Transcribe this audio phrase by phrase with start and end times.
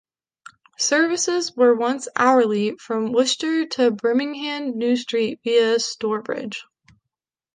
[0.79, 6.65] Services were once hourly from Worcester to Birmingham New Street via Stourbridge.